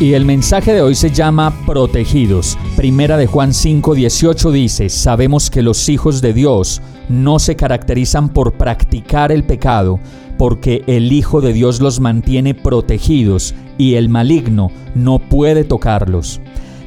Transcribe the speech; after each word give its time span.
Y 0.00 0.14
el 0.14 0.24
mensaje 0.24 0.72
de 0.72 0.82
hoy 0.82 0.94
se 0.94 1.10
llama 1.10 1.54
Protegidos. 1.64 2.58
Primera 2.76 3.16
de 3.16 3.26
Juan 3.26 3.50
5:18 3.52 4.50
dice, 4.50 4.88
sabemos 4.88 5.50
que 5.50 5.62
los 5.62 5.88
hijos 5.88 6.20
de 6.20 6.32
Dios 6.32 6.82
no 7.08 7.38
se 7.38 7.54
caracterizan 7.54 8.28
por 8.28 8.54
practicar 8.54 9.30
el 9.30 9.44
pecado, 9.44 10.00
porque 10.38 10.82
el 10.86 11.12
Hijo 11.12 11.40
de 11.40 11.52
Dios 11.52 11.80
los 11.80 12.00
mantiene 12.00 12.54
protegidos 12.54 13.54
y 13.78 13.94
el 13.94 14.08
maligno 14.08 14.70
no 14.94 15.18
puede 15.20 15.62
tocarlos. 15.64 16.40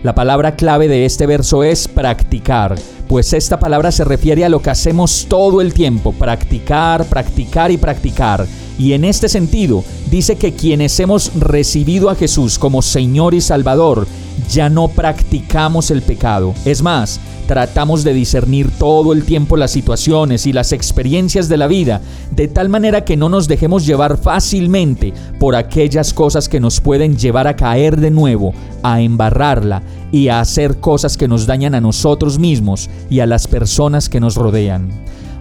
La 0.03 0.14
palabra 0.14 0.56
clave 0.56 0.88
de 0.88 1.06
este 1.06 1.26
verso 1.26 1.64
es 1.64 1.88
practicar, 1.88 2.76
pues 3.08 3.34
esta 3.34 3.59
palabra 3.59 3.92
se 3.92 4.03
refiere 4.03 4.44
a 4.45 4.50
lo 4.50 4.62
que 4.62 4.72
hacemos 4.72 5.26
todo 5.30 5.62
el 5.62 5.73
tiempo, 5.73 6.12
practicar, 6.12 7.06
practicar 7.06 7.72
y 7.72 7.78
practicar. 7.78 8.45
Y 8.78 8.94
en 8.94 9.06
este 9.06 9.30
sentido, 9.30 9.84
dice 10.12 10.36
que 10.36 10.54
quienes 10.54 11.00
hemos 11.00 11.34
recibido 11.36 12.09
a 12.09 12.16
Jesús 12.16 12.59
como 12.59 12.81
Señor 12.81 13.34
y 13.34 13.42
Salvador, 13.42 14.08
ya 14.50 14.70
no 14.70 14.90
practicamos 14.90 15.92
el 15.92 16.02
pecado. 16.02 16.54
Es 16.66 16.81
más, 16.81 17.20
tratamos 17.48 18.03
de 18.03 18.14
discernir 18.14 18.70
todo 18.72 19.14
el 19.14 19.23
tiempo 19.23 19.56
las 19.56 19.72
situaciones 19.72 20.46
y 20.46 20.53
las 20.53 20.72
experiencias 20.72 21.48
de 21.48 21.58
la 21.58 21.68
vida, 21.68 22.02
de 22.31 22.48
tal 22.48 22.70
manera 22.70 23.06
que 23.06 23.16
no 23.16 23.30
nos 23.30 23.48
dejemos 23.48 23.86
llevar 23.86 24.18
fácilmente 24.18 25.14
por 25.40 25.56
aquellas 25.56 26.14
cosas 26.14 26.50
que 26.50 26.59
nos 26.59 26.81
pueden 26.81 27.18
llevar 27.18 27.48
a 27.48 27.56
caer 27.56 28.00
de 28.00 28.12
nuevo, 28.12 28.53
a 28.84 29.02
embarrarla 29.02 29.84
y 30.12 30.28
a 30.28 30.40
hacer 30.40 30.80
cosas 30.80 31.18
que 31.18 31.28
nos 31.28 31.46
dañan 31.46 31.76
a 31.76 31.81
nosotros 31.81 32.40
mismos 32.40 32.90
y 33.09 33.20
a 33.20 33.26
las 33.26 33.48
personas 33.48 34.09
que 34.09 34.20
nos 34.20 34.36
rodean. 34.36 34.90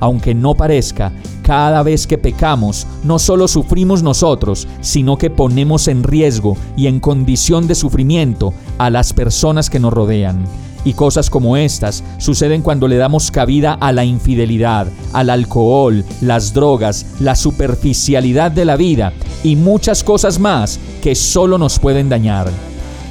Aunque 0.01 0.35
no 0.35 0.55
parezca, 0.55 1.13
cada 1.43 1.83
vez 1.83 2.07
que 2.07 2.19
pecamos, 2.19 2.87
no 3.05 3.19
solo 3.19 3.49
sufrimos 3.49 4.03
nosotros, 4.03 4.67
sino 4.81 5.19
que 5.19 5.31
ponemos 5.31 5.89
en 5.89 6.03
riesgo 6.03 6.57
y 6.77 6.87
en 6.87 7.01
condición 7.01 7.67
de 7.67 7.75
sufrimiento 7.75 8.55
a 8.79 8.91
las 8.91 9.13
personas 9.13 9.69
que 9.69 9.79
nos 9.79 9.93
rodean. 9.93 10.45
Y 10.87 10.93
cosas 10.93 11.31
como 11.31 11.57
estas 11.57 12.05
suceden 12.19 12.61
cuando 12.63 12.89
le 12.89 12.97
damos 12.97 13.31
cabida 13.31 13.75
a 13.75 13.93
la 13.93 14.05
infidelidad, 14.05 14.87
al 15.13 15.31
alcohol, 15.31 16.05
las 16.21 16.53
drogas, 16.53 17.07
la 17.21 17.37
superficialidad 17.37 18.51
de 18.51 18.65
la 18.67 18.77
vida 18.77 19.13
y 19.43 19.57
muchas 19.57 20.05
cosas 20.05 20.39
más 20.39 20.79
que 21.03 21.15
solo 21.15 21.57
nos 21.57 21.79
pueden 21.79 22.09
dañar. 22.09 22.51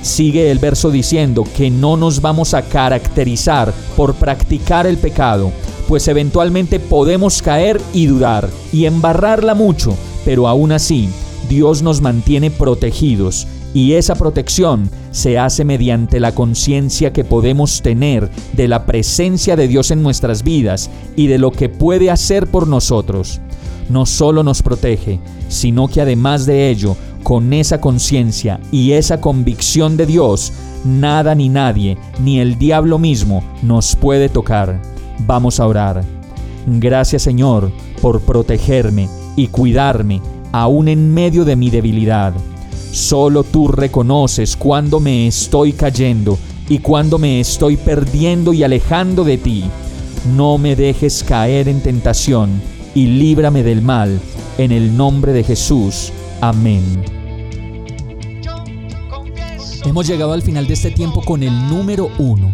Sigue 0.04 0.52
el 0.52 0.60
verso 0.60 0.92
diciendo 0.92 1.46
que 1.56 1.72
no 1.72 1.96
nos 1.96 2.20
vamos 2.20 2.54
a 2.54 2.62
caracterizar 2.64 3.74
por 3.96 4.14
practicar 4.16 4.86
el 4.86 4.98
pecado, 4.98 5.52
pues 5.94 6.08
eventualmente 6.08 6.80
podemos 6.80 7.44
caer 7.44 7.80
y 7.94 8.08
dudar 8.08 8.50
y 8.72 8.86
embarrarla 8.86 9.54
mucho, 9.54 9.96
pero 10.26 10.48
aún 10.48 10.72
así 10.72 11.08
Dios 11.48 11.84
nos 11.84 12.02
mantiene 12.02 12.50
protegidos 12.50 13.46
y 13.76 13.94
esa 13.94 14.16
protección 14.16 14.90
se 15.12 15.38
hace 15.38 15.64
mediante 15.66 16.20
la 16.20 16.34
conciencia 16.34 17.14
que 17.14 17.24
podemos 17.24 17.84
tener 17.84 18.32
de 18.54 18.68
la 18.68 18.88
presencia 18.88 19.56
de 19.56 19.68
Dios 19.68 19.92
en 19.92 20.02
nuestras 20.02 20.42
vidas 20.42 20.90
y 21.16 21.28
de 21.28 21.38
lo 21.38 21.52
que 21.52 21.70
puede 21.70 22.10
hacer 22.10 22.48
por 22.48 22.68
nosotros. 22.68 23.40
No 23.88 24.08
solo 24.08 24.42
nos 24.42 24.64
protege, 24.64 25.20
sino 25.48 25.88
que 25.88 26.02
además 26.02 26.48
de 26.48 26.72
ello, 26.72 26.98
con 27.22 27.54
esa 27.54 27.80
conciencia 27.80 28.60
y 28.72 28.94
esa 28.94 29.22
convicción 29.22 29.96
de 29.96 30.08
Dios, 30.08 30.54
nada 30.84 31.36
ni 31.36 31.50
nadie, 31.50 32.00
ni 32.20 32.40
el 32.40 32.58
diablo 32.58 32.98
mismo, 32.98 33.44
nos 33.62 33.96
puede 33.96 34.28
tocar. 34.28 34.93
Vamos 35.20 35.60
a 35.60 35.68
orar. 35.68 36.04
Gracias 36.66 37.24
Señor 37.24 37.72
por 38.02 38.22
protegerme 38.22 39.10
y 39.36 39.48
cuidarme 39.48 40.22
aún 40.52 40.88
en 40.88 41.14
medio 41.14 41.46
de 41.46 41.56
mi 41.56 41.70
debilidad. 41.70 42.34
Solo 42.92 43.44
tú 43.44 43.68
reconoces 43.68 44.56
cuando 44.56 45.00
me 45.00 45.28
estoy 45.28 45.74
cayendo 45.74 46.38
y 46.70 46.80
cuando 46.80 47.18
me 47.18 47.40
estoy 47.40 47.76
perdiendo 47.76 48.54
y 48.54 48.64
alejando 48.64 49.24
de 49.24 49.38
ti. 49.38 49.64
No 50.36 50.58
me 50.58 50.76
dejes 50.76 51.24
caer 51.24 51.68
en 51.68 51.82
tentación 51.82 52.62
y 52.96 53.08
líbrame 53.08 53.64
del 53.64 53.82
mal. 53.82 54.20
En 54.58 54.72
el 54.72 54.96
nombre 54.96 55.34
de 55.34 55.44
Jesús. 55.44 56.14
Amén. 56.40 57.04
Hemos 59.86 60.08
llegado 60.08 60.34
al 60.34 60.42
final 60.42 60.68
de 60.68 60.76
este 60.76 60.92
tiempo 60.92 61.22
con 61.22 61.44
el 61.44 61.52
número 61.68 62.10
uno. 62.18 62.54